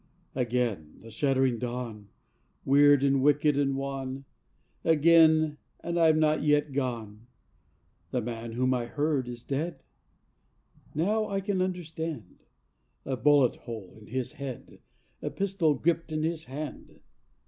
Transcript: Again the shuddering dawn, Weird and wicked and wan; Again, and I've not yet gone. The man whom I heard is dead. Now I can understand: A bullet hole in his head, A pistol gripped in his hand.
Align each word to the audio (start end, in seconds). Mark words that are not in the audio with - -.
Again 0.35 0.97
the 1.01 1.11
shuddering 1.11 1.59
dawn, 1.59 2.07
Weird 2.65 3.03
and 3.03 3.21
wicked 3.21 3.55
and 3.55 3.77
wan; 3.77 4.25
Again, 4.83 5.59
and 5.79 5.99
I've 5.99 6.17
not 6.17 6.41
yet 6.41 6.73
gone. 6.73 7.27
The 8.09 8.19
man 8.19 8.53
whom 8.53 8.73
I 8.73 8.85
heard 8.87 9.27
is 9.27 9.43
dead. 9.43 9.83
Now 10.95 11.29
I 11.29 11.39
can 11.39 11.61
understand: 11.61 12.39
A 13.05 13.15
bullet 13.15 13.55
hole 13.57 13.95
in 14.01 14.07
his 14.07 14.31
head, 14.31 14.79
A 15.21 15.29
pistol 15.29 15.75
gripped 15.75 16.11
in 16.11 16.23
his 16.23 16.45
hand. 16.45 17.01